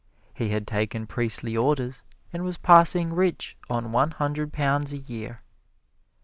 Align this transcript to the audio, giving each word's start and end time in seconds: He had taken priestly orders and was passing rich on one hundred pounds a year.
He 0.33 0.49
had 0.49 0.65
taken 0.65 1.05
priestly 1.05 1.55
orders 1.55 2.03
and 2.33 2.43
was 2.43 2.57
passing 2.57 3.13
rich 3.13 3.55
on 3.69 3.91
one 3.91 4.09
hundred 4.09 4.51
pounds 4.51 4.93
a 4.93 4.97
year. 4.97 5.43